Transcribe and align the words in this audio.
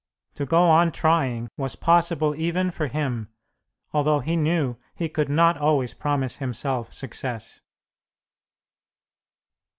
To 0.33 0.47
go 0.47 0.63
on 0.63 0.91
trying 0.91 1.47
was 1.57 1.75
possible 1.75 2.33
even 2.35 2.71
for 2.71 2.87
him, 2.87 3.27
although 3.93 4.19
he 4.19 4.35
knew 4.35 4.77
he 4.95 5.07
could 5.07 5.29
not 5.29 5.59
always 5.59 5.93
promise 5.93 6.37
himself 6.37 6.91
success. 6.91 7.61